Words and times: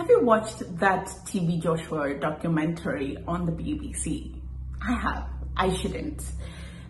Have 0.00 0.08
you 0.08 0.24
watched 0.24 0.60
that 0.78 1.08
TB 1.26 1.62
Joshua 1.62 2.14
documentary 2.14 3.18
on 3.28 3.44
the 3.44 3.52
BBC? 3.52 4.34
I 4.80 4.94
have. 4.94 5.26
I 5.58 5.76
shouldn't. 5.76 6.24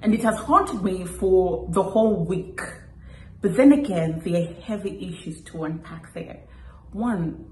And 0.01 0.15
it 0.15 0.23
has 0.23 0.37
haunted 0.37 0.85
me 0.85 1.05
for 1.05 1.67
the 1.73 1.83
whole 1.83 2.25
week. 2.25 2.61
But 3.41 3.57
then 3.57 3.73
again, 3.73 4.23
there 4.25 4.43
are 4.43 4.55
heavy 4.63 5.09
issues 5.09 5.43
to 5.47 5.65
unpack 5.65 6.15
there. 6.15 6.39
One, 6.93 7.47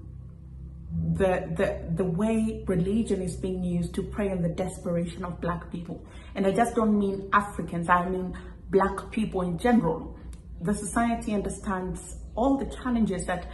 the, 1.15 1.51
the, 1.57 1.93
the 1.93 2.05
way 2.05 2.63
religion 2.65 3.21
is 3.21 3.35
being 3.35 3.61
used 3.61 3.93
to 3.95 4.03
prey 4.03 4.31
on 4.31 4.41
the 4.41 4.47
desperation 4.47 5.25
of 5.25 5.41
black 5.41 5.69
people. 5.69 6.07
And 6.35 6.47
I 6.47 6.53
just 6.53 6.73
don't 6.73 6.97
mean 6.97 7.27
Africans, 7.33 7.89
I 7.89 8.07
mean 8.07 8.33
black 8.69 9.11
people 9.11 9.41
in 9.41 9.57
general. 9.57 10.17
The 10.61 10.73
society 10.73 11.33
understands 11.33 12.15
all 12.33 12.57
the 12.57 12.73
challenges 12.77 13.25
that 13.25 13.51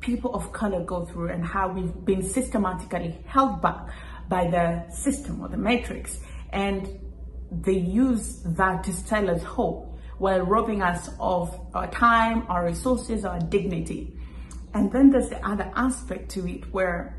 people 0.00 0.34
of 0.34 0.52
color 0.52 0.82
go 0.84 1.04
through 1.04 1.30
and 1.30 1.44
how 1.44 1.68
we've 1.68 2.04
been 2.04 2.22
systematically 2.22 3.18
held 3.26 3.62
back 3.62 3.88
by 4.28 4.48
the 4.48 4.88
system 4.90 5.40
or 5.40 5.48
the 5.48 5.56
matrix. 5.56 6.20
And 6.50 6.88
they 7.50 7.78
use 7.78 8.42
that 8.44 8.84
to 8.84 8.92
sell 8.92 9.30
us 9.30 9.42
hope 9.42 9.98
while 10.18 10.40
robbing 10.40 10.82
us 10.82 11.10
of 11.20 11.58
our 11.74 11.90
time, 11.90 12.46
our 12.48 12.64
resources, 12.64 13.24
our 13.24 13.38
dignity. 13.38 14.16
And 14.74 14.90
then 14.92 15.10
there's 15.10 15.28
the 15.28 15.46
other 15.46 15.70
aspect 15.74 16.30
to 16.32 16.46
it 16.48 16.72
where 16.72 17.16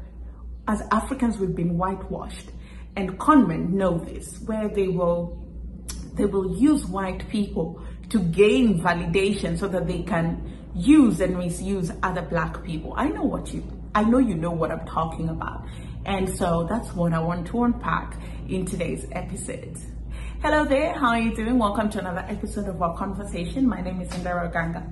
as 0.68 0.82
Africans 0.92 1.38
we've 1.38 1.56
been 1.56 1.78
whitewashed 1.78 2.52
and 2.96 3.18
conmen 3.20 3.70
know 3.70 4.00
this, 4.00 4.40
where 4.46 4.68
they 4.68 4.88
will 4.88 5.44
they 6.14 6.26
will 6.26 6.58
use 6.58 6.84
white 6.86 7.30
people 7.30 7.82
to 8.10 8.20
gain 8.20 8.80
validation 8.82 9.58
so 9.58 9.68
that 9.68 9.86
they 9.86 10.02
can 10.02 10.57
use 10.76 11.20
and 11.20 11.38
misuse 11.38 11.92
other 12.04 12.22
black 12.22 12.64
people. 12.64 12.94
I 12.96 13.10
know 13.10 13.24
what 13.24 13.54
you 13.54 13.64
I 13.96 14.04
know 14.04 14.20
you 14.20 14.36
know 14.36 14.52
what 14.52 14.72
I'm 14.72 14.86
talking 14.86 15.30
about. 15.30 15.66
And 16.06 16.30
so 16.38 16.68
that's 16.70 16.94
what 16.94 17.14
I 17.14 17.20
want 17.20 17.48
to 17.48 17.64
unpack 17.64 18.16
in 18.48 18.66
today's 18.66 19.08
episode. 19.12 19.78
Hello 20.42 20.66
there, 20.66 20.94
how 20.94 21.10
are 21.10 21.20
you 21.20 21.36
doing? 21.36 21.58
Welcome 21.58 21.90
to 21.90 22.00
another 22.00 22.24
episode 22.28 22.68
of 22.68 22.80
our 22.82 22.96
conversation. 22.96 23.68
My 23.68 23.82
name 23.82 24.02
is 24.02 24.10
Ondiro 24.10 24.52
Oganga. 24.52 24.88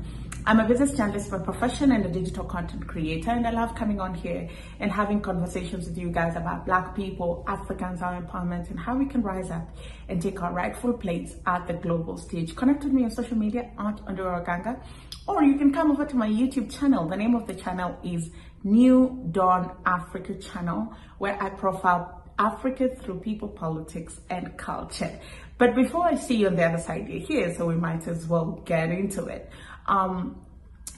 I'm 0.48 0.60
a 0.60 0.68
business 0.68 0.94
journalist 0.94 1.32
by 1.32 1.40
profession 1.40 1.92
and 1.92 2.06
a 2.06 2.10
digital 2.10 2.46
content 2.46 2.88
creator, 2.88 3.32
and 3.32 3.48
I 3.48 3.52
love 3.52 3.74
coming 3.74 4.00
on 4.00 4.14
here 4.14 4.48
and 4.80 4.92
having 4.92 5.20
conversations 5.20 5.88
with 5.88 5.98
you 5.98 6.10
guys 6.12 6.36
about 6.36 6.66
Black 6.68 6.96
people, 6.96 7.44
Africans, 7.48 8.02
our 8.02 8.22
empowerment, 8.22 8.70
and 8.70 8.80
how 8.80 8.96
we 8.96 9.08
can 9.08 9.24
rise 9.24 9.50
up 9.50 9.68
and 10.08 10.22
take 10.22 10.42
our 10.44 10.54
rightful 10.54 10.94
place 10.94 11.36
at 11.48 11.66
the 11.66 11.74
global 11.74 12.18
stage. 12.18 12.56
Connect 12.56 12.84
with 12.84 12.94
me 12.94 13.06
on 13.06 13.12
social 13.12 13.36
media 13.36 13.72
at 13.80 13.98
Ondiro 14.06 14.44
Oganga, 14.46 14.80
or 15.28 15.44
you 15.44 15.58
can 15.58 15.74
come 15.74 15.92
over 15.92 16.06
to 16.06 16.16
my 16.16 16.28
YouTube 16.28 16.72
channel. 16.72 17.08
The 17.08 17.18
name 17.18 17.36
of 17.36 17.48
the 17.48 17.56
channel 17.56 17.98
is 18.04 18.30
New 18.64 19.28
Dawn 19.32 19.76
Africa 19.86 20.36
Channel, 20.36 20.94
where 21.18 21.42
I 21.42 21.50
profile 21.50 22.24
Africa 22.38 22.90
through 22.96 23.20
people, 23.20 23.48
politics, 23.48 24.20
and 24.30 24.58
culture. 24.58 25.20
But 25.58 25.76
before 25.76 26.06
I 26.06 26.16
see 26.16 26.36
you 26.36 26.48
on 26.48 26.56
the 26.56 26.66
other 26.66 26.78
side, 26.82 27.08
you're 27.08 27.26
here, 27.26 27.56
so 27.56 27.66
we 27.66 27.76
might 27.76 28.08
as 28.08 28.28
well 28.28 28.62
get 28.66 28.90
into 28.90 29.26
it. 29.26 29.50
Um, 29.88 30.42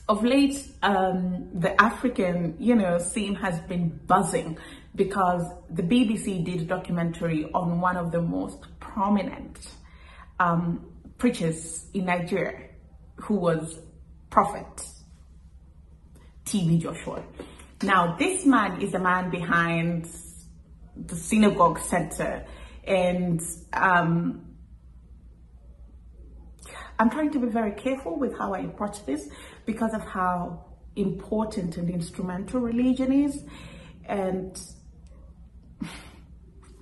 of 0.10 0.24
late, 0.24 0.66
um, 0.84 1.50
the 1.54 1.80
African, 1.82 2.56
you 2.60 2.76
know, 2.76 2.98
scene 2.98 3.36
has 3.36 3.60
been 3.62 4.00
buzzing 4.08 4.58
because 4.96 5.46
the 5.70 5.84
BBC 5.84 6.44
did 6.44 6.62
a 6.62 6.66
documentary 6.66 7.50
on 7.54 7.82
one 7.82 7.98
of 7.98 8.12
the 8.12 8.22
most 8.22 8.60
prominent 8.80 9.60
um, 10.40 10.86
preachers 11.18 11.86
in 11.94 12.06
Nigeria, 12.06 12.70
who 13.18 13.36
was 13.36 13.80
Prophet 14.30 14.66
TB 16.46 16.82
Joshua. 16.82 17.24
Now, 17.84 18.16
this 18.18 18.46
man 18.46 18.82
is 18.82 18.92
the 18.92 19.00
man 19.00 19.30
behind 19.30 20.10
the 20.96 21.16
synagogue 21.16 21.80
center, 21.80 22.46
and 22.86 23.42
um, 23.74 24.48
I'm 27.00 27.10
trying 27.10 27.32
to 27.32 27.40
be 27.40 27.48
very 27.48 27.74
careful 27.74 28.18
with 28.18 28.38
how 28.38 28.54
I 28.54 28.60
approach 28.60 29.06
this 29.06 29.30
because 29.66 29.94
of 29.94 30.02
how 30.02 30.66
important 30.96 31.78
and 31.78 31.90
instrumental 31.90 32.62
religion 32.62 33.12
is. 33.12 33.44
And 34.06 34.60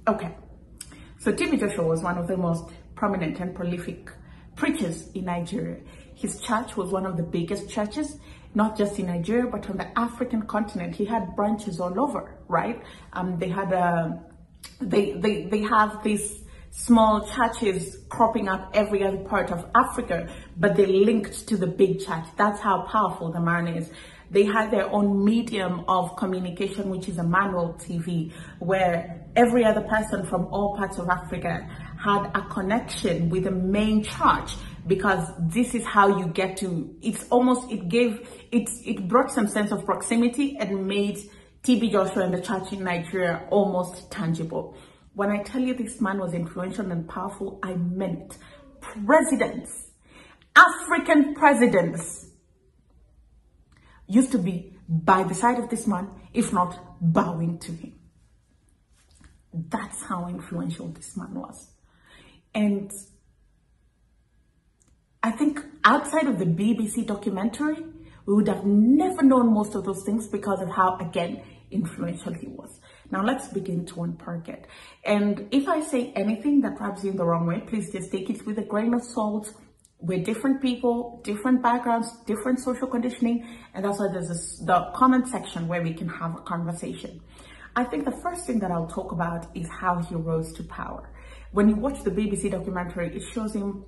okay, 0.08 0.36
so 1.20 1.34
TB 1.34 1.60
Joshua 1.60 1.86
was 1.86 2.02
one 2.02 2.18
of 2.18 2.28
the 2.28 2.38
most 2.38 2.70
prominent 2.96 3.40
and 3.42 3.54
prolific 3.54 4.10
preachers 4.56 5.10
in 5.14 5.26
Nigeria. 5.26 5.82
His 6.16 6.40
church 6.40 6.76
was 6.76 6.92
one 6.92 7.06
of 7.06 7.18
the 7.18 7.24
biggest 7.24 7.70
churches, 7.70 8.18
not 8.54 8.78
just 8.78 8.98
in 9.00 9.08
Nigeria, 9.08 9.48
but 9.52 9.70
on 9.70 9.78
the 9.78 10.00
African 10.00 10.44
continent. 10.44 10.96
He 10.96 11.06
had 11.06 11.36
branches 11.36 11.80
all 11.80 12.00
over, 12.00 12.38
right? 12.48 12.82
Um, 13.14 13.38
they 13.38 13.50
had 13.50 13.72
a, 13.74 13.78
uh, 13.78 14.18
they, 14.82 15.12
they, 15.12 15.44
they 15.44 15.62
have 15.62 16.04
these 16.04 16.42
small 16.72 17.26
churches 17.28 18.00
cropping 18.10 18.48
up 18.48 18.72
every 18.74 19.04
other 19.04 19.18
part 19.18 19.52
of 19.52 19.66
Africa, 19.76 20.30
but 20.58 20.76
they're 20.76 20.88
linked 20.88 21.48
to 21.48 21.58
the 21.58 21.68
big 21.68 22.00
church. 22.00 22.26
That's 22.38 22.60
how 22.60 22.84
powerful 22.84 23.32
the 23.32 23.40
man 23.40 23.68
is. 23.68 23.90
They 24.32 24.44
had 24.44 24.72
their 24.72 24.90
own 24.90 25.24
medium 25.24 25.86
of 25.88 26.16
communication, 26.18 26.90
which 26.90 27.08
is 27.08 27.18
Emmanuel 27.18 27.76
TV, 27.80 28.34
where 28.60 29.26
every 29.36 29.64
other 29.64 29.82
person 29.82 30.26
from 30.26 30.48
all 30.48 30.76
parts 30.76 30.98
of 30.98 31.08
Africa 31.10 31.68
had 31.98 32.32
a 32.34 32.42
connection 32.50 33.30
with 33.30 33.44
the 33.46 33.52
main 33.52 34.04
church 34.04 34.56
because 34.88 35.28
this 35.40 35.74
is 35.74 35.84
how 35.84 36.20
you 36.20 36.28
get 36.28 36.58
to 36.58 36.96
it's 37.02 37.28
almost 37.30 37.72
it 37.72 37.90
gave 37.90 38.28
it 38.52 38.70
it 38.86 39.08
brought 39.08 39.32
some 39.32 39.48
sense 39.48 39.72
of 39.72 39.84
proximity 39.86 40.58
and 40.60 40.88
made 40.88 41.18
TB 41.66 41.92
Joshua 41.92 42.24
and 42.26 42.34
the 42.34 42.42
church 42.42 42.74
in 42.74 42.84
Nigeria 42.84 43.48
almost 43.50 44.12
tangible. 44.12 44.78
When 45.16 45.32
I 45.32 45.42
tell 45.42 45.62
you 45.62 45.74
this 45.74 46.00
man 46.00 46.20
was 46.20 46.36
influential 46.36 46.92
and 46.92 47.10
powerful, 47.10 47.60
I 47.64 47.74
meant 47.74 48.38
presidents, 48.82 49.88
African 50.56 51.34
presidents 51.34 52.28
used 54.08 54.32
to 54.34 54.38
be 54.38 54.78
by 54.88 55.24
the 55.24 55.34
side 55.34 55.58
of 55.58 55.72
this 55.72 55.88
man, 55.88 56.08
if 56.36 56.54
not 56.54 56.78
bowing 57.02 57.58
to 57.60 57.72
him. 57.72 57.94
That's 59.52 60.04
how 60.04 60.28
influential 60.28 60.90
this 60.90 61.18
man 61.18 61.34
was. 61.34 61.72
And 62.54 62.92
I 65.26 65.32
think 65.32 65.60
outside 65.84 66.28
of 66.28 66.38
the 66.38 66.46
BBC 66.46 67.08
documentary, 67.08 67.78
we 68.28 68.36
would 68.36 68.48
have 68.48 68.64
never 68.64 69.24
known 69.24 69.56
most 69.56 69.74
of 69.74 69.84
those 69.84 70.04
things 70.04 70.28
because 70.28 70.62
of 70.62 70.70
how, 70.70 70.98
again, 71.00 71.42
influential 71.72 72.32
he 72.32 72.46
was. 72.46 72.80
Now 73.10 73.24
let's 73.24 73.48
begin 73.48 73.88
to 73.88 74.04
unpack 74.04 74.50
it. 74.50 74.68
And 75.04 75.48
if 75.50 75.68
I 75.68 75.82
say 75.82 76.14
anything 76.16 76.62
that 76.62 76.80
rubs 76.80 77.04
you 77.04 77.10
in 77.10 77.18
the 77.18 77.26
wrong 77.26 77.48
way, 77.48 77.62
please 77.62 77.92
just 77.92 78.12
take 78.12 78.30
it 78.30 78.46
with 78.46 78.60
a 78.60 78.62
grain 78.62 78.94
of 78.94 79.04
salt. 79.04 79.52
We're 79.98 80.24
different 80.24 80.62
people, 80.62 81.22
different 81.24 81.64
backgrounds, 81.64 82.08
different 82.28 82.60
social 82.60 82.88
conditioning, 82.88 83.48
and 83.74 83.84
that's 83.84 83.98
why 83.98 84.10
there's 84.12 84.28
this, 84.28 84.60
the 84.60 84.92
comment 84.94 85.28
section 85.28 85.68
where 85.68 85.82
we 85.82 85.96
can 85.96 86.08
have 86.08 86.36
a 86.36 86.42
conversation. 86.42 87.20
I 87.76 87.84
think 87.84 88.06
the 88.06 88.16
first 88.22 88.46
thing 88.46 88.60
that 88.60 88.70
I'll 88.70 88.86
talk 88.86 89.12
about 89.12 89.48
is 89.58 89.68
how 89.70 90.04
he 90.04 90.14
rose 90.14 90.54
to 90.54 90.64
power. 90.66 91.10
When 91.52 91.68
you 91.68 91.78
watch 91.78 92.04
the 92.04 92.12
BBC 92.12 92.52
documentary, 92.52 93.16
it 93.16 93.24
shows 93.34 93.56
him 93.56 93.86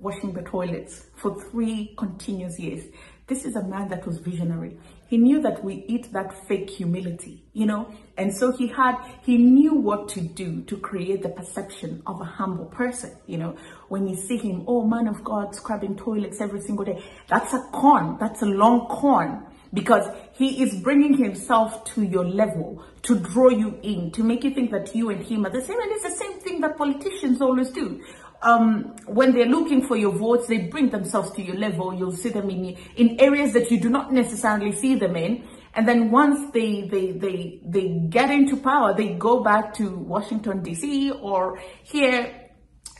washing 0.00 0.32
the 0.32 0.42
toilets 0.42 1.06
for 1.16 1.40
three 1.50 1.94
continuous 1.96 2.58
years. 2.58 2.84
This 3.26 3.44
is 3.44 3.54
a 3.54 3.62
man 3.62 3.88
that 3.90 4.06
was 4.06 4.18
visionary. 4.18 4.76
He 5.08 5.16
knew 5.16 5.40
that 5.42 5.62
we 5.64 5.84
eat 5.86 6.12
that 6.12 6.46
fake 6.48 6.68
humility, 6.68 7.44
you 7.52 7.66
know, 7.66 7.92
and 8.16 8.34
so 8.34 8.52
he 8.52 8.66
had, 8.66 8.96
he 9.22 9.38
knew 9.38 9.74
what 9.74 10.08
to 10.10 10.20
do 10.20 10.62
to 10.62 10.76
create 10.76 11.22
the 11.22 11.28
perception 11.28 12.02
of 12.06 12.20
a 12.20 12.24
humble 12.24 12.66
person, 12.66 13.16
you 13.26 13.38
know. 13.38 13.56
When 13.88 14.08
you 14.08 14.16
see 14.16 14.36
him, 14.36 14.64
oh, 14.66 14.84
man 14.84 15.06
of 15.06 15.22
God, 15.22 15.54
scrubbing 15.54 15.96
toilets 15.96 16.40
every 16.40 16.60
single 16.60 16.84
day, 16.84 17.02
that's 17.28 17.52
a 17.54 17.68
con, 17.72 18.18
that's 18.18 18.42
a 18.42 18.46
long 18.46 18.88
con 18.88 19.46
because 19.72 20.08
he 20.32 20.62
is 20.62 20.80
bringing 20.80 21.14
himself 21.14 21.84
to 21.84 22.02
your 22.02 22.24
level 22.24 22.82
to 23.02 23.18
draw 23.18 23.48
you 23.48 23.78
in, 23.82 24.10
to 24.12 24.24
make 24.24 24.42
you 24.42 24.52
think 24.52 24.70
that 24.72 24.94
you 24.94 25.10
and 25.10 25.24
him 25.24 25.46
are 25.46 25.50
the 25.50 25.62
same. 25.62 25.78
And 25.80 25.92
it's 25.92 26.02
the 26.02 26.24
same 26.24 26.40
thing 26.40 26.60
that 26.62 26.76
politicians 26.76 27.40
always 27.40 27.70
do 27.70 28.02
um, 28.42 28.96
when 29.06 29.32
they're 29.34 29.46
looking 29.46 29.86
for 29.86 29.96
your 29.96 30.12
votes, 30.12 30.46
they 30.46 30.58
bring 30.58 30.90
themselves 30.90 31.30
to 31.32 31.42
your 31.42 31.56
level. 31.56 31.92
You'll 31.92 32.12
see 32.12 32.30
them 32.30 32.48
in, 32.48 32.76
in 32.96 33.20
areas 33.20 33.52
that 33.52 33.70
you 33.70 33.78
do 33.78 33.90
not 33.90 34.12
necessarily 34.12 34.72
see 34.72 34.94
them 34.94 35.16
in. 35.16 35.46
And 35.74 35.86
then 35.86 36.10
once 36.10 36.50
they, 36.52 36.88
they, 36.88 37.12
they, 37.12 37.60
they 37.64 37.88
get 38.08 38.30
into 38.30 38.56
power, 38.56 38.94
they 38.94 39.14
go 39.14 39.42
back 39.42 39.74
to 39.74 39.90
Washington, 39.90 40.62
DC 40.62 41.22
or 41.22 41.60
here 41.84 42.50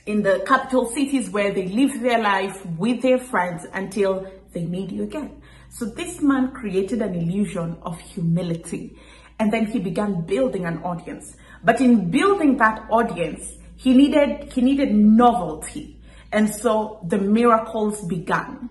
in 0.06 0.22
the 0.22 0.42
capital 0.46 0.86
cities 0.90 1.30
where 1.30 1.52
they 1.52 1.66
live 1.68 2.00
their 2.00 2.22
life 2.22 2.64
with 2.78 3.02
their 3.02 3.18
friends 3.18 3.66
until 3.72 4.30
they 4.52 4.64
need 4.64 4.92
you 4.92 5.04
again. 5.04 5.42
So 5.70 5.84
this 5.84 6.20
man 6.20 6.52
created 6.52 7.00
an 7.00 7.14
illusion 7.14 7.78
of 7.82 7.98
humility 8.00 8.96
and 9.38 9.52
then 9.52 9.66
he 9.66 9.78
began 9.78 10.22
building 10.22 10.66
an 10.66 10.82
audience. 10.82 11.36
But 11.64 11.80
in 11.80 12.10
building 12.10 12.58
that 12.58 12.86
audience, 12.90 13.56
he 13.80 13.94
needed, 13.94 14.52
he 14.52 14.60
needed 14.60 14.94
novelty. 14.94 16.02
And 16.32 16.54
so 16.54 17.00
the 17.08 17.16
miracles 17.16 18.04
began. 18.04 18.68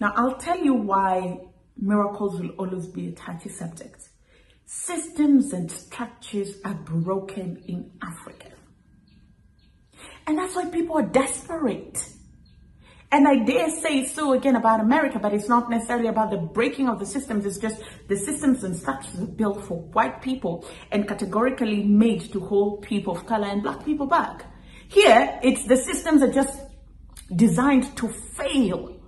Now 0.00 0.12
I'll 0.14 0.36
tell 0.36 0.56
you 0.56 0.74
why 0.74 1.40
miracles 1.76 2.40
will 2.40 2.50
always 2.50 2.86
be 2.86 3.08
a 3.08 3.12
touchy 3.12 3.48
subject. 3.48 4.08
Systems 4.64 5.52
and 5.52 5.68
structures 5.68 6.60
are 6.64 6.74
broken 6.74 7.60
in 7.66 7.90
Africa. 8.00 8.50
And 10.28 10.38
that's 10.38 10.54
why 10.54 10.66
people 10.66 10.96
are 10.96 11.08
desperate. 11.08 11.98
And 13.10 13.26
I 13.26 13.44
dare 13.44 13.68
say 13.68 14.06
so 14.06 14.32
again 14.32 14.54
about 14.54 14.78
America, 14.78 15.18
but 15.18 15.34
it's 15.34 15.48
not 15.48 15.70
necessarily 15.70 16.06
about 16.06 16.30
the 16.30 16.38
breaking 16.38 16.88
of 16.88 17.00
the 17.00 17.06
systems. 17.06 17.44
It's 17.46 17.58
just 17.58 17.82
the 18.06 18.16
systems 18.16 18.62
and 18.62 18.76
structures 18.76 19.18
are 19.20 19.26
built 19.26 19.64
for 19.64 19.80
white 19.80 20.22
people 20.22 20.64
and 20.92 21.08
categorically 21.08 21.82
made 21.82 22.32
to 22.32 22.38
hold 22.38 22.82
people 22.82 23.16
of 23.16 23.26
color 23.26 23.48
and 23.48 23.60
black 23.60 23.84
people 23.84 24.06
back. 24.06 24.46
Here, 24.92 25.40
it's 25.42 25.64
the 25.64 25.78
systems 25.78 26.22
are 26.22 26.30
just 26.30 26.60
designed 27.34 27.96
to 27.96 28.08
fail. 28.08 29.00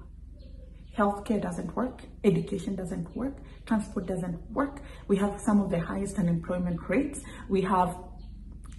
Healthcare 0.97 1.43
doesn't 1.43 1.77
work. 1.77 2.01
Education 2.25 2.75
doesn't 2.75 3.15
work. 3.15 3.37
Transport 3.67 4.07
doesn't 4.07 4.51
work. 4.51 4.81
We 5.09 5.19
have 5.19 5.39
some 5.43 5.61
of 5.61 5.69
the 5.71 5.79
highest 5.79 6.19
unemployment 6.19 6.89
rates. 6.89 7.21
We 7.51 7.61
have 7.63 7.99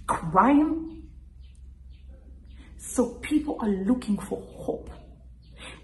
crime. 0.08 1.04
So 2.78 3.20
people 3.22 3.58
are 3.60 3.68
looking 3.68 4.18
for 4.18 4.42
hope. 4.56 4.90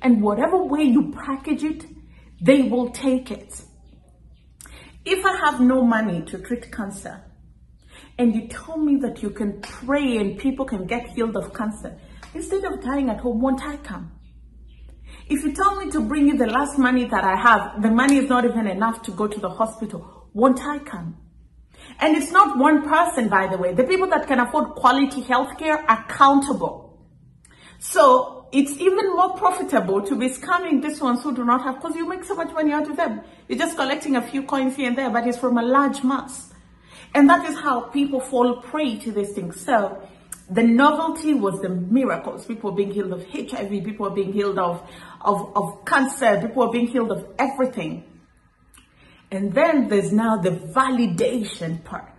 And 0.00 0.22
whatever 0.22 0.64
way 0.64 0.82
you 0.82 1.12
package 1.12 1.62
it, 1.62 1.86
they 2.40 2.62
will 2.62 2.90
take 2.90 3.30
it. 3.30 3.62
If 5.04 5.24
I 5.24 5.36
have 5.36 5.60
no 5.60 5.82
money 5.82 6.22
to 6.22 6.38
treat 6.38 6.72
cancer, 6.72 7.22
and 8.18 8.34
you 8.34 8.48
tell 8.48 8.76
me 8.76 8.96
that 8.96 9.22
you 9.22 9.30
can 9.30 9.60
pray 9.60 10.18
and 10.18 10.38
people 10.38 10.64
can 10.64 10.86
get 10.86 11.08
healed 11.08 11.36
of 11.36 11.52
cancer, 11.54 11.98
instead 12.34 12.64
of 12.64 12.82
dying 12.82 13.08
at 13.08 13.20
home, 13.20 13.40
won't 13.40 13.62
I 13.62 13.76
come? 13.78 14.12
If 15.28 15.44
you 15.44 15.52
tell 15.52 15.76
me 15.76 15.90
to 15.92 16.00
bring 16.00 16.28
you 16.28 16.36
the 16.36 16.46
last 16.46 16.78
money 16.78 17.04
that 17.04 17.24
I 17.24 17.36
have, 17.36 17.82
the 17.82 17.90
money 17.90 18.18
is 18.18 18.28
not 18.28 18.44
even 18.44 18.66
enough 18.66 19.02
to 19.02 19.10
go 19.12 19.26
to 19.26 19.40
the 19.40 19.50
hospital, 19.50 20.28
won't 20.32 20.60
I 20.62 20.78
come? 20.78 21.16
And 22.00 22.16
it's 22.16 22.30
not 22.30 22.58
one 22.58 22.88
person, 22.88 23.28
by 23.28 23.48
the 23.48 23.58
way. 23.58 23.74
The 23.74 23.84
people 23.84 24.08
that 24.08 24.26
can 24.26 24.40
afford 24.40 24.70
quality 24.70 25.22
healthcare 25.22 25.84
are 25.88 26.04
accountable. 26.04 27.06
So 27.78 28.46
it's 28.52 28.72
even 28.72 29.16
more 29.16 29.36
profitable 29.36 30.02
to 30.02 30.14
be 30.16 30.28
scamming 30.28 30.82
these 30.82 31.00
ones 31.00 31.22
who 31.22 31.34
do 31.34 31.44
not 31.44 31.62
have, 31.62 31.76
because 31.76 31.96
you 31.96 32.08
make 32.08 32.24
so 32.24 32.34
much 32.34 32.52
money 32.52 32.72
out 32.72 32.88
of 32.88 32.96
them. 32.96 33.22
You're 33.48 33.58
just 33.58 33.76
collecting 33.76 34.16
a 34.16 34.22
few 34.22 34.44
coins 34.44 34.76
here 34.76 34.88
and 34.88 34.96
there, 34.96 35.10
but 35.10 35.26
it's 35.26 35.38
from 35.38 35.58
a 35.58 35.62
large 35.62 36.04
mass. 36.04 36.51
And 37.14 37.28
that 37.28 37.44
is 37.48 37.58
how 37.58 37.80
people 37.80 38.20
fall 38.20 38.62
prey 38.62 38.96
to 38.98 39.12
these 39.12 39.32
things. 39.32 39.60
So 39.60 40.02
the 40.50 40.62
novelty 40.62 41.34
was 41.34 41.60
the 41.60 41.68
miracles. 41.68 42.46
People 42.46 42.72
being 42.72 42.90
healed 42.90 43.12
of 43.12 43.24
HIV, 43.26 43.70
people 43.84 44.10
being 44.10 44.32
healed 44.32 44.58
of, 44.58 44.82
of, 45.20 45.56
of 45.56 45.84
cancer, 45.84 46.40
people 46.40 46.70
being 46.70 46.88
healed 46.88 47.12
of 47.12 47.26
everything. 47.38 48.04
And 49.30 49.52
then 49.52 49.88
there's 49.88 50.12
now 50.12 50.36
the 50.36 50.50
validation 50.50 51.82
part 51.84 52.10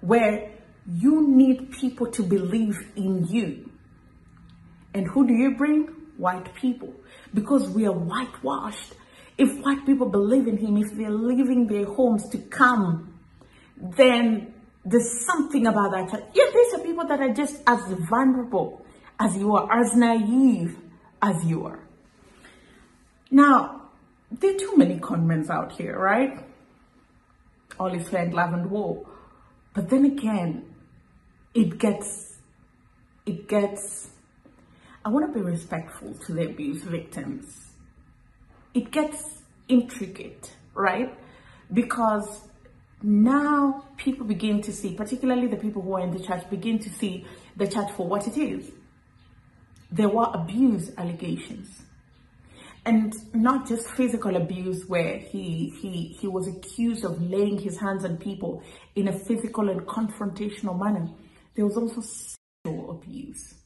where 0.00 0.50
you 0.90 1.26
need 1.28 1.72
people 1.72 2.10
to 2.12 2.22
believe 2.22 2.78
in 2.96 3.26
you. 3.26 3.70
And 4.94 5.06
who 5.06 5.26
do 5.26 5.34
you 5.34 5.56
bring? 5.56 5.86
White 6.16 6.54
people. 6.54 6.92
Because 7.32 7.68
we 7.68 7.86
are 7.86 7.92
whitewashed. 7.92 8.94
If 9.36 9.62
white 9.62 9.86
people 9.86 10.08
believe 10.08 10.48
in 10.48 10.56
him, 10.56 10.76
if 10.78 10.92
they're 10.96 11.10
leaving 11.10 11.66
their 11.66 11.84
homes 11.84 12.28
to 12.30 12.38
come, 12.38 13.17
then 13.80 14.54
there's 14.84 15.24
something 15.26 15.66
about 15.66 15.90
that. 15.92 16.30
Yeah, 16.34 16.44
these 16.52 16.74
are 16.74 16.84
people 16.84 17.06
that 17.06 17.20
are 17.20 17.32
just 17.32 17.62
as 17.66 17.80
vulnerable 18.08 18.84
as 19.18 19.36
you 19.36 19.54
are, 19.54 19.68
as 19.72 19.94
naive 19.94 20.76
as 21.20 21.44
you 21.44 21.66
are. 21.66 21.80
Now, 23.30 23.90
there 24.30 24.54
are 24.54 24.58
too 24.58 24.76
many 24.76 24.98
conmen 24.98 25.48
out 25.50 25.72
here, 25.72 25.98
right? 25.98 26.44
All 27.78 27.94
is 27.94 28.08
fair 28.08 28.24
in 28.24 28.32
love 28.32 28.52
and 28.52 28.70
war. 28.70 29.06
But 29.74 29.90
then 29.90 30.04
again, 30.04 30.74
it 31.54 31.78
gets, 31.78 32.36
it 33.26 33.48
gets 33.48 34.10
I 35.08 35.10
want 35.10 35.32
to 35.32 35.38
be 35.38 35.42
respectful 35.42 36.12
to 36.26 36.32
the 36.34 36.50
abuse 36.50 36.82
victims. 36.82 37.70
It 38.74 38.90
gets 38.90 39.42
intricate, 39.66 40.52
right? 40.74 41.16
Because 41.72 42.42
now 43.02 43.84
people 43.96 44.26
begin 44.26 44.60
to 44.62 44.72
see, 44.72 44.94
particularly 44.94 45.46
the 45.46 45.56
people 45.56 45.82
who 45.82 45.94
are 45.94 46.00
in 46.00 46.10
the 46.10 46.22
church, 46.22 46.48
begin 46.50 46.78
to 46.80 46.90
see 46.90 47.26
the 47.56 47.66
church 47.66 47.90
for 47.92 48.06
what 48.06 48.26
it 48.26 48.36
is. 48.36 48.70
There 49.90 50.08
were 50.08 50.28
abuse 50.32 50.90
allegations. 50.98 51.82
And 52.84 53.12
not 53.34 53.68
just 53.68 53.88
physical 53.90 54.36
abuse 54.36 54.86
where 54.86 55.18
he, 55.18 55.72
he, 55.80 56.16
he 56.20 56.26
was 56.26 56.48
accused 56.48 57.04
of 57.04 57.20
laying 57.20 57.58
his 57.58 57.78
hands 57.78 58.04
on 58.04 58.16
people 58.16 58.62
in 58.94 59.08
a 59.08 59.18
physical 59.18 59.68
and 59.68 59.80
confrontational 59.82 60.78
manner. 60.78 61.08
There 61.54 61.66
was 61.66 61.76
also 61.76 62.00
sexual 62.00 62.90
abuse 62.92 63.58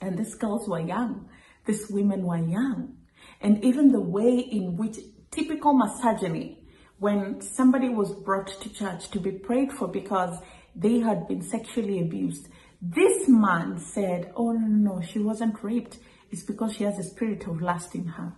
and 0.00 0.18
these 0.18 0.34
girls 0.34 0.68
were 0.68 0.80
young, 0.80 1.28
these 1.66 1.86
women 1.90 2.24
were 2.24 2.38
young. 2.38 2.96
And 3.40 3.62
even 3.64 3.92
the 3.92 4.00
way 4.00 4.38
in 4.38 4.76
which 4.76 4.98
typical 5.30 5.74
misogyny, 5.74 6.58
when 7.00 7.40
somebody 7.40 7.88
was 7.88 8.12
brought 8.12 8.46
to 8.60 8.68
church 8.68 9.10
to 9.10 9.18
be 9.18 9.32
prayed 9.32 9.72
for 9.72 9.88
because 9.88 10.38
they 10.76 11.00
had 11.00 11.26
been 11.26 11.40
sexually 11.42 11.98
abused, 11.98 12.46
this 12.82 13.26
man 13.26 13.78
said, 13.78 14.30
oh 14.36 14.52
no, 14.52 14.96
no, 14.96 15.00
she 15.00 15.18
wasn't 15.18 15.64
raped. 15.64 15.98
It's 16.30 16.42
because 16.42 16.74
she 16.74 16.84
has 16.84 16.98
a 16.98 17.02
spirit 17.02 17.46
of 17.46 17.62
lust 17.62 17.94
in 17.94 18.06
her. 18.06 18.34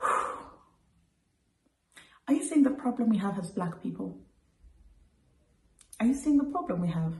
Are 2.28 2.34
you 2.34 2.42
seeing 2.42 2.64
the 2.64 2.70
problem 2.70 3.10
we 3.10 3.18
have 3.18 3.38
as 3.38 3.50
black 3.50 3.80
people? 3.80 4.18
Are 6.00 6.06
you 6.06 6.14
seeing 6.14 6.38
the 6.38 6.50
problem 6.50 6.80
we 6.82 6.88
have? 6.88 7.14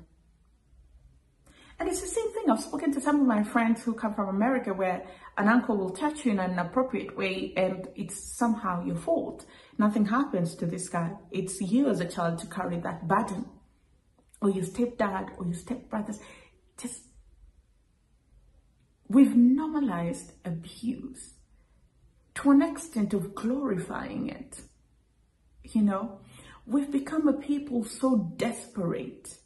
And 1.78 1.88
it's 1.88 2.00
the 2.00 2.06
same 2.06 2.32
thing. 2.32 2.50
I've 2.50 2.60
spoken 2.60 2.92
to 2.92 3.00
some 3.00 3.20
of 3.20 3.26
my 3.26 3.42
friends 3.42 3.82
who 3.82 3.94
come 3.94 4.14
from 4.14 4.28
America 4.28 4.72
where 4.72 5.04
an 5.38 5.48
uncle 5.48 5.76
will 5.76 5.90
touch 5.90 6.24
you 6.24 6.32
in 6.32 6.38
an 6.38 6.58
appropriate 6.58 7.16
way 7.16 7.52
and 7.56 7.88
it's 7.96 8.36
somehow 8.36 8.84
your 8.84 8.96
fault. 8.96 9.46
Nothing 9.78 10.06
happens 10.06 10.54
to 10.56 10.66
this 10.66 10.88
guy. 10.88 11.12
It's 11.30 11.60
you 11.60 11.88
as 11.88 12.00
a 12.00 12.08
child 12.08 12.38
to 12.38 12.46
carry 12.46 12.78
that 12.80 13.08
burden. 13.08 13.46
Or 14.40 14.50
your 14.50 14.64
stepdad 14.64 15.30
or 15.38 15.46
your 15.46 15.54
stepbrothers. 15.54 16.18
Just, 16.80 17.02
we've 19.08 19.34
normalized 19.34 20.32
abuse 20.44 21.34
to 22.34 22.50
an 22.50 22.62
extent 22.62 23.14
of 23.14 23.34
glorifying 23.34 24.28
it. 24.28 24.60
You 25.62 25.82
know, 25.82 26.20
we've 26.66 26.90
become 26.90 27.28
a 27.28 27.34
people 27.34 27.84
so 27.84 28.32
desperate 28.36 29.38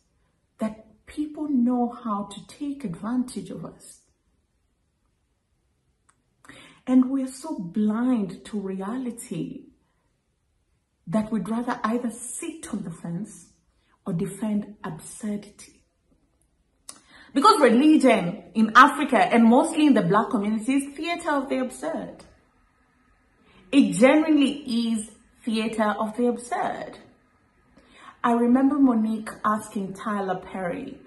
people 1.07 1.49
know 1.49 1.89
how 1.89 2.29
to 2.33 2.47
take 2.47 2.85
advantage 2.85 3.51
of 3.51 3.65
us. 3.65 4.01
And 6.87 7.11
we're 7.11 7.27
so 7.27 7.59
blind 7.59 8.45
to 8.47 8.61
reality 8.61 9.67
that 11.07 11.33
we'd 11.33 11.49
rather 11.49 11.81
either 11.85 12.11
sit 12.11 12.73
on 12.73 12.83
the 12.83 12.91
fence 12.91 13.47
or 14.05 14.13
defend 14.13 14.77
absurdity. 14.85 15.83
Because 17.35 17.61
religion 17.61 18.45
in 18.55 18.73
Africa 18.75 19.19
and 19.19 19.45
mostly 19.45 19.87
in 19.87 19.95
the 19.95 20.03
black 20.03 20.31
community 20.31 20.75
is 20.75 20.97
theater 20.97 21.33
of 21.33 21.49
the 21.49 21.59
absurd. 21.59 22.25
It 23.73 23.93
genuinely 23.93 24.93
is 24.93 25.11
theater 25.45 25.95
of 25.99 26.17
the 26.17 26.29
absurd. 26.29 26.99
I 28.25 28.33
remember 28.33 28.77
Mo'Nique 28.77 29.39
asking 29.45 29.95
Tyler 29.95 30.37
Perry 30.37 30.99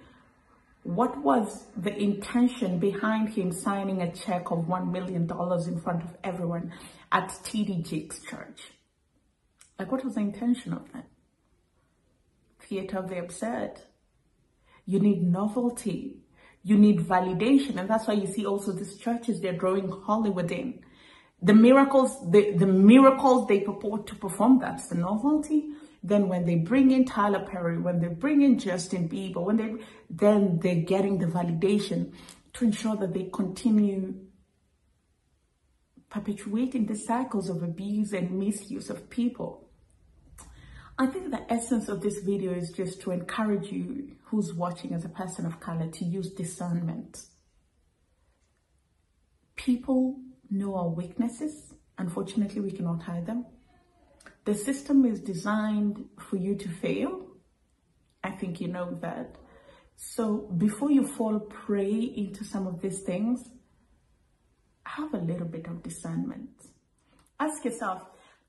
what 0.83 1.21
was 1.21 1.65
the 1.77 1.95
intention 1.95 2.79
behind 2.79 3.29
him 3.29 3.51
signing 3.51 4.01
a 4.01 4.11
check 4.11 4.49
of 4.49 4.65
$1 4.65 4.91
million 4.91 5.23
in 5.23 5.81
front 5.81 6.03
of 6.03 6.15
everyone 6.23 6.73
at 7.11 7.29
TD 7.43 7.87
Jakes 7.87 8.21
church? 8.21 8.71
Like, 9.77 9.91
what 9.91 10.03
was 10.03 10.15
the 10.15 10.21
intention 10.21 10.73
of 10.73 10.91
that? 10.93 11.05
Theater 12.61 12.97
of 12.97 13.09
the 13.09 13.19
absurd. 13.19 13.73
You 14.85 14.99
need 14.99 15.21
novelty. 15.21 16.17
You 16.63 16.77
need 16.77 17.01
validation. 17.01 17.77
And 17.77 17.89
that's 17.89 18.07
why 18.07 18.15
you 18.15 18.27
see 18.27 18.45
also 18.45 18.71
these 18.71 18.97
churches, 18.97 19.41
they're 19.41 19.53
drawing 19.53 19.89
Hollywood 19.89 20.51
in. 20.51 20.79
The 21.41 21.53
miracles, 21.53 22.31
the, 22.31 22.51
the 22.51 22.65
miracles 22.65 23.47
they 23.47 23.61
purport 23.61 24.07
to 24.07 24.15
perform, 24.15 24.59
that's 24.59 24.87
the 24.87 24.95
novelty. 24.95 25.69
Then 26.01 26.29
when 26.29 26.45
they 26.45 26.55
bring 26.55 26.91
in 26.91 27.05
Tyler 27.05 27.45
Perry, 27.45 27.77
when 27.77 27.99
they 27.99 28.07
bring 28.07 28.41
in 28.41 28.57
Justin 28.57 29.09
Bieber, 29.09 29.43
when 29.43 29.57
they 29.57 29.75
then 30.09 30.59
they're 30.59 30.75
getting 30.75 31.17
the 31.17 31.25
validation 31.25 32.13
to 32.53 32.65
ensure 32.65 32.95
that 32.95 33.13
they 33.13 33.29
continue 33.33 34.15
perpetuating 36.09 36.85
the 36.85 36.95
cycles 36.95 37.49
of 37.49 37.61
abuse 37.61 38.13
and 38.13 38.31
misuse 38.31 38.89
of 38.89 39.09
people. 39.09 39.69
I 40.97 41.05
think 41.05 41.31
the 41.31 41.51
essence 41.51 41.87
of 41.87 42.01
this 42.01 42.19
video 42.19 42.53
is 42.53 42.71
just 42.71 43.01
to 43.01 43.11
encourage 43.11 43.71
you 43.71 44.15
who's 44.23 44.53
watching 44.53 44.93
as 44.93 45.05
a 45.05 45.09
person 45.09 45.45
of 45.45 45.59
color 45.59 45.87
to 45.87 46.05
use 46.05 46.31
discernment. 46.31 47.21
People 49.55 50.19
know 50.49 50.75
our 50.75 50.89
weaknesses. 50.89 51.73
Unfortunately, 51.97 52.61
we 52.61 52.71
cannot 52.71 53.03
hide 53.03 53.25
them 53.25 53.45
The 54.49 54.55
system 54.55 55.05
is 55.05 55.19
designed 55.19 56.05
for 56.17 56.37
you 56.37 56.55
to 56.55 56.67
fail. 56.67 57.27
I 58.23 58.31
think 58.31 58.59
you 58.59 58.67
know 58.67 58.97
that. 58.99 59.35
So 59.95 60.49
before 60.57 60.89
you 60.89 61.05
fall 61.05 61.39
prey 61.39 61.93
into 61.93 62.43
some 62.43 62.65
of 62.65 62.81
these 62.81 63.01
things, 63.01 63.47
have 64.87 65.13
a 65.13 65.19
little 65.19 65.45
bit 65.45 65.67
of 65.67 65.83
discernment. 65.83 66.49
Ask 67.39 67.63
yourself, 67.63 68.01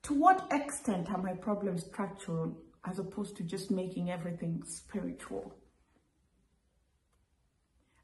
to 0.05 0.15
what 0.15 0.49
extent 0.51 1.11
are 1.13 1.23
my 1.23 1.35
problems 1.35 1.85
structural 1.85 2.57
as 2.87 2.99
opposed 2.99 3.37
to 3.37 3.43
just 3.43 3.71
making 3.71 4.11
everything 4.11 4.63
spiritual? 4.65 5.55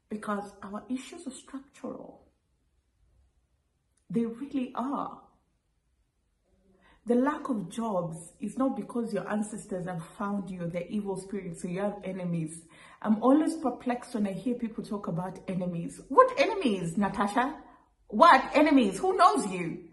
Because 0.07 0.51
our 0.61 0.83
issues 0.87 1.25
are 1.25 1.31
structural. 1.31 2.27
They 4.11 4.25
really 4.25 4.71
are. 4.75 5.23
The 7.07 7.15
lack 7.15 7.47
of 7.47 7.69
jobs 7.69 8.33
is 8.41 8.57
not 8.57 8.75
because 8.75 9.13
your 9.13 9.25
ancestors 9.31 9.85
have 9.85 10.03
found 10.17 10.49
you, 10.49 10.67
the 10.67 10.85
evil 10.91 11.15
spirits, 11.15 11.61
so 11.61 11.69
you 11.69 11.79
have 11.79 11.95
enemies. 12.03 12.63
I'm 13.01 13.23
always 13.23 13.55
perplexed 13.55 14.13
when 14.13 14.27
I 14.27 14.33
hear 14.33 14.55
people 14.55 14.83
talk 14.83 15.07
about 15.07 15.39
enemies. 15.47 16.01
What 16.09 16.37
enemies, 16.37 16.97
Natasha? 16.97 17.55
What 18.09 18.43
enemies? 18.53 18.99
Who 18.99 19.15
knows 19.15 19.47
you? 19.47 19.85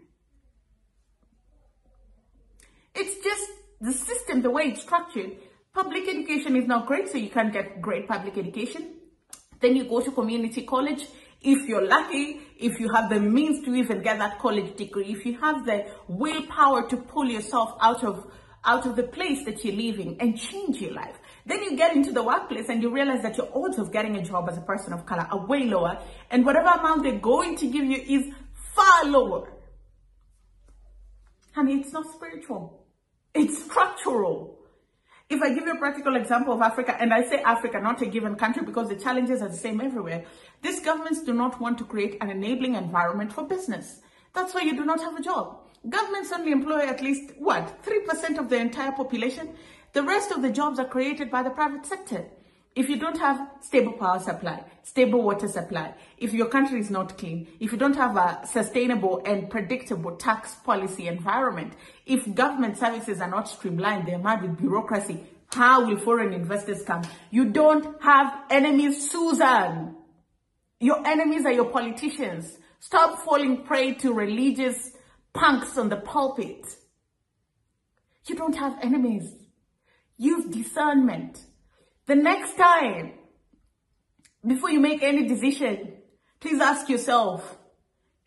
It's 2.93 3.23
just 3.23 3.49
the 3.79 3.93
system, 3.93 4.41
the 4.41 4.49
way 4.49 4.63
it's 4.63 4.81
structured. 4.81 5.37
Public 5.73 6.09
education 6.09 6.57
is 6.57 6.67
not 6.67 6.85
great, 6.85 7.07
so 7.07 7.17
you 7.17 7.29
can't 7.29 7.53
get 7.53 7.81
great 7.81 8.09
public 8.09 8.37
education. 8.37 8.95
Then 9.61 9.77
you 9.77 9.85
go 9.85 10.01
to 10.01 10.11
community 10.11 10.63
college. 10.63 11.07
If 11.45 11.67
you're 11.67 11.87
lucky, 11.87 12.41
if 12.57 12.79
you 12.79 12.89
have 12.93 13.09
the 13.09 13.19
means 13.19 13.63
to 13.65 13.75
even 13.75 14.01
get 14.01 14.17
that 14.17 14.39
college 14.39 14.75
degree, 14.75 15.05
if 15.05 15.25
you 15.25 15.37
have 15.39 15.65
the 15.65 15.85
willpower 16.07 16.89
to 16.89 16.97
pull 16.97 17.25
yourself 17.29 17.77
out 17.79 18.03
of 18.03 18.31
out 18.65 18.85
of 18.87 18.95
the 18.95 19.03
place 19.03 19.45
that 19.45 19.63
you're 19.63 19.75
living 19.75 20.17
and 20.19 20.37
change 20.37 20.81
your 20.81 20.91
life. 20.93 21.15
Then 21.45 21.61
you 21.61 21.77
get 21.77 21.95
into 21.95 22.11
the 22.11 22.23
workplace 22.23 22.67
and 22.69 22.81
you 22.81 22.89
realize 22.89 23.21
that 23.21 23.37
your 23.37 23.47
odds 23.53 23.77
of 23.77 23.91
getting 23.91 24.17
a 24.17 24.23
job 24.23 24.49
as 24.49 24.57
a 24.57 24.61
person 24.61 24.91
of 24.91 25.05
color 25.05 25.27
are 25.29 25.45
way 25.45 25.65
lower. 25.65 25.99
And 26.31 26.43
whatever 26.43 26.69
amount 26.69 27.03
they're 27.03 27.19
going 27.19 27.55
to 27.57 27.67
give 27.67 27.85
you 27.85 27.97
is 27.97 28.33
far 28.73 29.05
lower. 29.05 29.53
Honey, 31.53 31.75
it's 31.75 31.93
not 31.93 32.07
spiritual. 32.11 32.87
It's 33.35 33.63
structural. 33.65 34.54
If 35.27 35.41
I 35.41 35.49
give 35.49 35.65
you 35.65 35.73
a 35.73 35.77
practical 35.79 36.15
example 36.15 36.53
of 36.53 36.61
Africa, 36.61 36.95
and 36.99 37.11
I 37.11 37.23
say 37.23 37.41
Africa, 37.41 37.79
not 37.79 37.99
a 37.99 38.05
given 38.05 38.35
country, 38.35 38.63
because 38.63 38.89
the 38.89 38.95
challenges 38.95 39.41
are 39.41 39.49
the 39.49 39.57
same 39.57 39.81
everywhere, 39.81 40.23
these 40.61 40.79
governments 40.81 41.23
do 41.23 41.33
not 41.33 41.59
want 41.59 41.79
to 41.79 41.83
create 41.83 42.17
an 42.21 42.29
enabling 42.29 42.75
environment 42.75 43.33
for 43.33 43.43
business. 43.43 44.01
That's 44.35 44.53
why 44.53 44.61
you 44.61 44.75
do 44.75 44.85
not 44.85 45.01
have 45.01 45.17
a 45.17 45.23
job. 45.23 45.61
Governments 45.89 46.31
only 46.31 46.51
employ 46.51 46.81
at 46.81 47.01
least, 47.01 47.31
what, 47.39 47.83
3% 47.83 48.37
of 48.37 48.49
the 48.49 48.57
entire 48.57 48.91
population? 48.91 49.55
The 49.93 50.03
rest 50.03 50.29
of 50.31 50.43
the 50.43 50.51
jobs 50.51 50.77
are 50.77 50.85
created 50.85 51.31
by 51.31 51.41
the 51.41 51.49
private 51.49 51.87
sector. 51.87 52.25
If 52.75 52.89
you 52.89 52.97
don't 52.97 53.17
have 53.19 53.51
stable 53.61 53.93
power 53.93 54.19
supply, 54.19 54.61
stable 54.83 55.21
water 55.21 55.47
supply, 55.47 55.93
if 56.17 56.33
your 56.33 56.47
country 56.47 56.81
is 56.81 56.89
not 56.89 57.17
clean, 57.17 57.47
if 57.61 57.71
you 57.71 57.77
don't 57.77 57.95
have 57.95 58.17
a 58.17 58.45
sustainable 58.45 59.21
and 59.25 59.49
predictable 59.49 60.17
tax 60.17 60.55
policy 60.55 61.07
environment, 61.07 61.73
if 62.05 62.35
government 62.35 62.77
services 62.77 63.21
are 63.21 63.29
not 63.29 63.47
streamlined, 63.47 64.07
they're 64.07 64.19
mad 64.19 64.41
with 64.41 64.57
bureaucracy, 64.57 65.23
how 65.53 65.85
will 65.85 65.97
foreign 65.97 66.33
investors 66.33 66.83
come? 66.83 67.03
You 67.31 67.45
don't 67.45 68.01
have 68.03 68.43
enemies, 68.49 69.09
Susan. 69.09 69.95
Your 70.81 71.07
enemies 71.07 71.45
are 71.45 71.53
your 71.53 71.69
politicians. 71.69 72.57
Stop 72.81 73.19
falling 73.23 73.63
prey 73.63 73.93
to 73.95 74.11
religious 74.11 74.91
punks 75.33 75.77
on 75.77 75.87
the 75.87 75.95
pulpit. 75.95 76.65
You 78.27 78.35
don't 78.35 78.55
have 78.55 78.77
enemies. 78.81 79.33
Use 80.17 80.43
discernment. 80.45 81.39
The 82.07 82.15
next 82.15 82.55
time, 82.55 83.13
before 84.45 84.69
you 84.69 84.79
make 84.79 85.01
any 85.01 85.27
decision, 85.27 85.93
please 86.39 86.61
ask 86.61 86.87
yourself, 86.87 87.57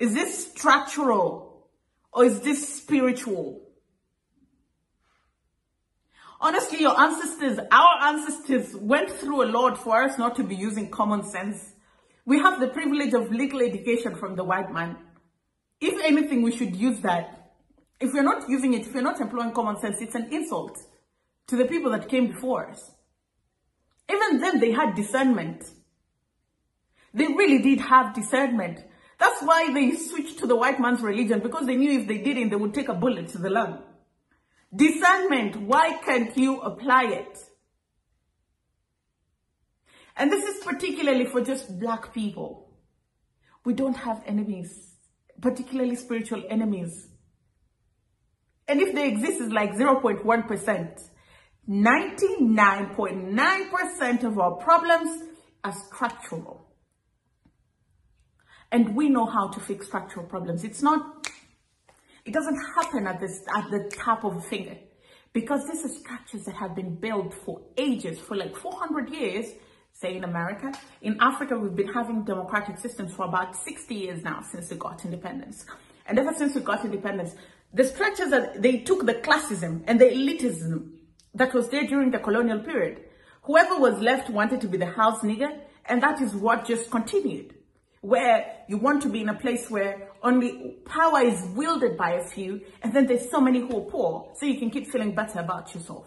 is 0.00 0.14
this 0.14 0.50
structural 0.50 1.68
or 2.12 2.24
is 2.24 2.40
this 2.40 2.76
spiritual? 2.76 3.62
Honestly, 6.40 6.80
your 6.80 6.98
ancestors, 6.98 7.58
our 7.70 8.02
ancestors 8.02 8.74
went 8.74 9.10
through 9.10 9.44
a 9.44 9.48
lot 9.50 9.78
for 9.78 10.02
us 10.02 10.18
not 10.18 10.36
to 10.36 10.44
be 10.44 10.56
using 10.56 10.90
common 10.90 11.22
sense. 11.22 11.74
We 12.24 12.38
have 12.38 12.60
the 12.60 12.68
privilege 12.68 13.14
of 13.14 13.30
legal 13.30 13.60
education 13.60 14.16
from 14.16 14.34
the 14.34 14.44
white 14.44 14.72
man. 14.72 14.96
If 15.80 16.04
anything, 16.04 16.42
we 16.42 16.56
should 16.56 16.74
use 16.74 17.00
that. 17.00 17.52
If 18.00 18.12
we're 18.12 18.22
not 18.22 18.48
using 18.48 18.74
it, 18.74 18.82
if 18.82 18.94
we're 18.94 19.02
not 19.02 19.20
employing 19.20 19.52
common 19.52 19.78
sense, 19.80 20.00
it's 20.00 20.14
an 20.14 20.32
insult 20.32 20.78
to 21.48 21.56
the 21.56 21.64
people 21.64 21.90
that 21.92 22.08
came 22.08 22.28
before 22.28 22.70
us. 22.70 22.92
Even 24.10 24.40
then, 24.40 24.60
they 24.60 24.72
had 24.72 24.94
discernment. 24.94 25.64
They 27.14 27.26
really 27.26 27.62
did 27.62 27.80
have 27.80 28.14
discernment. 28.14 28.80
That's 29.18 29.42
why 29.42 29.72
they 29.72 29.96
switched 29.96 30.38
to 30.38 30.46
the 30.46 30.56
white 30.56 30.80
man's 30.80 31.00
religion 31.00 31.40
because 31.40 31.66
they 31.66 31.76
knew 31.76 32.00
if 32.00 32.06
they 32.06 32.18
didn't, 32.18 32.50
they 32.50 32.56
would 32.56 32.74
take 32.74 32.88
a 32.88 32.94
bullet 32.94 33.28
to 33.30 33.38
the 33.38 33.50
lung. 33.50 33.82
Discernment, 34.74 35.56
why 35.56 35.98
can't 36.04 36.36
you 36.36 36.60
apply 36.60 37.04
it? 37.06 37.38
And 40.16 40.30
this 40.30 40.44
is 40.44 40.64
particularly 40.64 41.26
for 41.26 41.40
just 41.40 41.78
black 41.78 42.12
people. 42.12 42.68
We 43.64 43.72
don't 43.72 43.96
have 43.96 44.22
enemies, 44.26 44.94
particularly 45.40 45.96
spiritual 45.96 46.42
enemies. 46.48 47.08
And 48.66 48.80
if 48.80 48.94
they 48.94 49.08
exist, 49.08 49.40
it's 49.40 49.52
like 49.52 49.72
0.1%. 49.72 51.00
99.9% 51.68 54.24
of 54.24 54.38
our 54.38 54.52
problems 54.52 55.24
are 55.64 55.74
structural. 55.86 56.64
And 58.72 58.96
we 58.96 59.10
know 59.10 59.26
how 59.26 59.48
to 59.48 59.60
fix 59.60 59.86
structural 59.86 60.24
problems. 60.26 60.64
It's 60.64 60.82
not, 60.82 61.28
it 62.24 62.32
doesn't 62.32 62.58
happen 62.74 63.06
at 63.06 63.20
this, 63.20 63.42
at 63.54 63.70
the 63.70 63.90
tap 63.90 64.24
of 64.24 64.36
a 64.36 64.40
finger 64.40 64.78
because 65.34 65.60
these 65.70 65.84
are 65.84 65.94
structures 65.94 66.44
that 66.44 66.54
have 66.54 66.74
been 66.74 66.94
built 66.94 67.34
for 67.34 67.60
ages, 67.76 68.18
for 68.18 68.34
like 68.36 68.56
400 68.56 69.10
years, 69.10 69.50
say 69.92 70.16
in 70.16 70.24
America. 70.24 70.72
In 71.02 71.18
Africa, 71.20 71.58
we've 71.58 71.76
been 71.76 71.92
having 71.92 72.24
democratic 72.24 72.78
systems 72.78 73.12
for 73.14 73.26
about 73.26 73.54
60 73.56 73.94
years 73.94 74.22
now 74.22 74.40
since 74.40 74.70
we 74.70 74.76
got 74.76 75.04
independence. 75.04 75.66
And 76.06 76.18
ever 76.18 76.32
since 76.32 76.54
we 76.54 76.62
got 76.62 76.82
independence, 76.84 77.34
the 77.74 77.84
structures 77.84 78.30
that 78.30 78.62
they 78.62 78.78
took 78.78 79.04
the 79.04 79.12
classism 79.14 79.82
and 79.86 80.00
the 80.00 80.06
elitism 80.06 80.97
that 81.34 81.54
was 81.54 81.68
there 81.68 81.86
during 81.86 82.10
the 82.10 82.18
colonial 82.18 82.60
period. 82.60 83.04
Whoever 83.42 83.78
was 83.78 84.00
left 84.00 84.30
wanted 84.30 84.60
to 84.60 84.68
be 84.68 84.78
the 84.78 84.86
house 84.86 85.20
nigger, 85.20 85.60
and 85.86 86.02
that 86.02 86.20
is 86.20 86.34
what 86.34 86.66
just 86.66 86.90
continued. 86.90 87.54
Where 88.00 88.44
you 88.68 88.76
want 88.76 89.02
to 89.02 89.08
be 89.08 89.22
in 89.22 89.28
a 89.28 89.34
place 89.34 89.70
where 89.70 90.10
only 90.22 90.76
power 90.84 91.20
is 91.22 91.42
wielded 91.54 91.96
by 91.96 92.12
a 92.12 92.28
few, 92.28 92.60
and 92.82 92.92
then 92.92 93.06
there's 93.06 93.30
so 93.30 93.40
many 93.40 93.60
who 93.60 93.78
are 93.78 93.90
poor, 93.90 94.32
so 94.36 94.46
you 94.46 94.58
can 94.58 94.70
keep 94.70 94.90
feeling 94.90 95.14
better 95.14 95.40
about 95.40 95.74
yourself. 95.74 96.06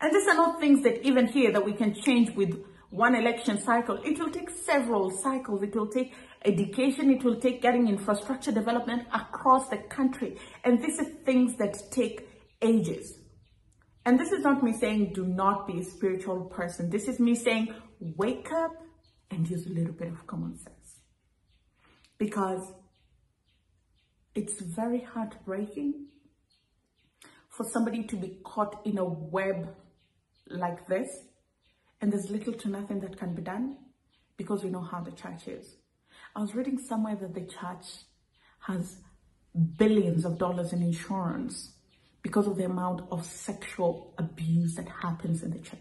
And 0.00 0.14
these 0.14 0.26
are 0.28 0.34
not 0.34 0.60
things 0.60 0.82
that 0.82 1.06
even 1.06 1.26
here 1.26 1.52
that 1.52 1.64
we 1.64 1.72
can 1.72 1.94
change 1.94 2.30
with 2.34 2.62
one 2.90 3.14
election 3.14 3.60
cycle. 3.60 3.98
It 4.04 4.18
will 4.18 4.30
take 4.30 4.50
several 4.50 5.10
cycles. 5.10 5.62
It 5.62 5.74
will 5.74 5.88
take 5.88 6.14
education. 6.44 7.10
It 7.10 7.24
will 7.24 7.40
take 7.40 7.62
getting 7.62 7.88
infrastructure 7.88 8.52
development 8.52 9.06
across 9.12 9.68
the 9.68 9.78
country. 9.78 10.38
And 10.64 10.82
these 10.82 11.00
are 11.00 11.04
things 11.04 11.56
that 11.56 11.76
take 11.90 12.28
ages. 12.62 13.18
And 14.06 14.20
this 14.20 14.30
is 14.30 14.44
not 14.44 14.62
me 14.62 14.72
saying 14.72 15.14
do 15.14 15.26
not 15.26 15.66
be 15.66 15.80
a 15.80 15.84
spiritual 15.84 16.44
person. 16.44 16.88
This 16.88 17.08
is 17.08 17.18
me 17.18 17.34
saying 17.34 17.74
wake 17.98 18.52
up 18.52 18.70
and 19.32 19.50
use 19.50 19.66
a 19.66 19.70
little 19.70 19.92
bit 19.92 20.12
of 20.12 20.24
common 20.28 20.56
sense. 20.56 21.00
Because 22.16 22.72
it's 24.36 24.62
very 24.62 25.00
heartbreaking 25.00 26.06
for 27.48 27.64
somebody 27.64 28.04
to 28.04 28.16
be 28.16 28.38
caught 28.44 28.80
in 28.86 28.96
a 28.98 29.04
web 29.04 29.74
like 30.48 30.86
this 30.86 31.08
and 32.00 32.12
there's 32.12 32.30
little 32.30 32.52
to 32.52 32.68
nothing 32.68 33.00
that 33.00 33.18
can 33.18 33.34
be 33.34 33.42
done 33.42 33.76
because 34.36 34.62
we 34.62 34.70
know 34.70 34.82
how 34.82 35.00
the 35.00 35.10
church 35.10 35.48
is. 35.48 35.78
I 36.36 36.40
was 36.40 36.54
reading 36.54 36.78
somewhere 36.78 37.16
that 37.16 37.34
the 37.34 37.40
church 37.40 37.86
has 38.60 38.98
billions 39.76 40.24
of 40.24 40.38
dollars 40.38 40.72
in 40.72 40.82
insurance 40.82 41.72
because 42.26 42.48
of 42.48 42.56
the 42.56 42.64
amount 42.64 43.02
of 43.12 43.24
sexual 43.24 44.12
abuse 44.18 44.74
that 44.74 44.88
happens 45.00 45.44
in 45.44 45.50
the 45.52 45.60
church. 45.60 45.78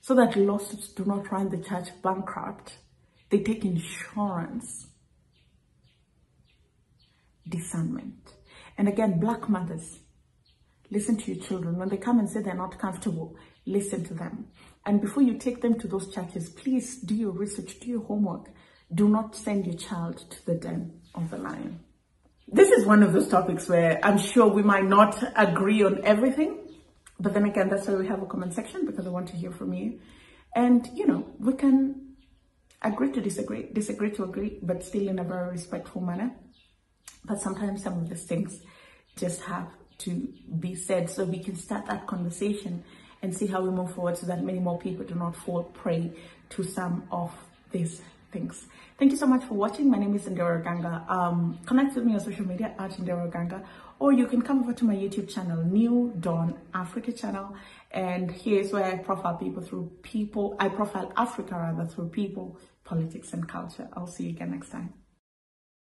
So 0.00 0.14
that 0.14 0.34
lawsuits 0.34 0.88
do 0.88 1.04
not 1.04 1.30
run 1.30 1.50
the 1.50 1.58
church 1.58 1.88
bankrupt, 2.02 2.78
they 3.28 3.40
take 3.40 3.66
insurance, 3.66 4.86
discernment. 7.46 8.32
And 8.78 8.88
again, 8.88 9.20
black 9.20 9.50
mothers, 9.50 9.98
listen 10.90 11.18
to 11.18 11.34
your 11.34 11.44
children. 11.44 11.76
When 11.76 11.90
they 11.90 11.98
come 11.98 12.18
and 12.18 12.30
say 12.30 12.40
they're 12.40 12.54
not 12.54 12.78
comfortable, 12.78 13.36
listen 13.66 14.04
to 14.06 14.14
them. 14.14 14.46
And 14.86 15.02
before 15.02 15.22
you 15.22 15.36
take 15.36 15.60
them 15.60 15.78
to 15.80 15.86
those 15.86 16.10
churches, 16.14 16.48
please 16.48 16.96
do 16.96 17.14
your 17.14 17.32
research, 17.32 17.78
do 17.78 17.88
your 17.88 18.04
homework. 18.04 18.48
Do 18.94 19.06
not 19.06 19.36
send 19.36 19.66
your 19.66 19.76
child 19.76 20.24
to 20.30 20.46
the 20.46 20.54
den 20.54 21.00
of 21.14 21.28
the 21.28 21.36
lion. 21.36 21.80
This 22.48 22.70
is 22.70 22.84
one 22.84 23.02
of 23.02 23.12
those 23.12 23.28
topics 23.28 23.68
where 23.68 23.98
I'm 24.04 24.18
sure 24.18 24.46
we 24.48 24.62
might 24.62 24.84
not 24.84 25.22
agree 25.36 25.82
on 25.82 26.04
everything, 26.04 26.58
but 27.18 27.34
then 27.34 27.44
again, 27.44 27.68
that's 27.68 27.86
why 27.86 27.94
we 27.94 28.06
have 28.08 28.22
a 28.22 28.26
comment 28.26 28.52
section 28.54 28.86
because 28.86 29.06
I 29.06 29.10
want 29.10 29.28
to 29.28 29.36
hear 29.36 29.50
from 29.50 29.72
you. 29.72 30.00
And, 30.54 30.86
you 30.94 31.06
know, 31.06 31.26
we 31.38 31.54
can 31.54 32.16
agree 32.82 33.12
to 33.12 33.20
disagree, 33.20 33.68
disagree 33.72 34.10
to 34.12 34.24
agree, 34.24 34.58
but 34.62 34.84
still 34.84 35.08
in 35.08 35.18
a 35.18 35.24
very 35.24 35.50
respectful 35.50 36.02
manner. 36.02 36.32
But 37.24 37.40
sometimes 37.40 37.82
some 37.82 37.94
of 37.94 38.08
these 38.08 38.24
things 38.24 38.60
just 39.16 39.42
have 39.42 39.68
to 39.98 40.28
be 40.58 40.74
said 40.74 41.08
so 41.08 41.24
we 41.24 41.38
can 41.38 41.54
start 41.54 41.86
that 41.86 42.06
conversation 42.06 42.82
and 43.22 43.34
see 43.34 43.46
how 43.46 43.62
we 43.62 43.70
move 43.70 43.94
forward 43.94 44.18
so 44.18 44.26
that 44.26 44.42
many 44.42 44.58
more 44.58 44.78
people 44.78 45.04
do 45.04 45.14
not 45.14 45.36
fall 45.36 45.62
prey 45.62 46.12
to 46.50 46.64
some 46.64 47.04
of 47.12 47.32
these 47.70 48.02
things. 48.32 48.66
Thank 48.98 49.12
you 49.12 49.16
so 49.16 49.26
much 49.26 49.44
for 49.44 49.54
watching. 49.54 49.90
My 49.90 49.98
name 49.98 50.14
is 50.16 50.24
Ondiro 50.24 50.62
Oganga. 50.62 51.08
Um, 51.08 51.58
connect 51.66 51.94
with 51.94 52.04
me 52.04 52.14
on 52.14 52.20
social 52.20 52.46
media 52.46 52.74
at 52.78 52.92
Ondiro 52.92 53.30
Oganga, 53.30 53.64
or 53.98 54.12
you 54.12 54.26
can 54.26 54.42
come 54.42 54.60
over 54.62 54.72
to 54.72 54.84
my 54.84 54.94
YouTube 54.94 55.32
channel, 55.32 55.62
New 55.62 56.12
Dawn 56.18 56.58
Africa 56.74 57.12
channel. 57.12 57.54
And 57.90 58.30
here's 58.30 58.72
where 58.72 58.84
I 58.84 58.96
profile 58.96 59.36
people 59.36 59.62
through 59.62 59.92
people, 60.02 60.56
I 60.58 60.68
profile 60.68 61.12
Africa 61.16 61.54
rather 61.54 61.86
through 61.86 62.08
people, 62.08 62.58
politics, 62.84 63.32
and 63.32 63.48
culture. 63.48 63.88
I'll 63.92 64.06
see 64.06 64.24
you 64.24 64.30
again 64.30 64.50
next 64.50 64.70
time. 64.70 65.01